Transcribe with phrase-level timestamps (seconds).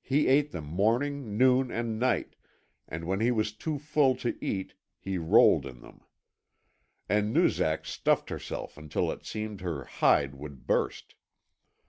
[0.00, 2.34] He ate them morning, noon, and night,
[2.88, 6.00] and when he was too full to eat he rolled in them.
[7.08, 11.14] And Noozak stuffed herself until it seemed her hide would burst.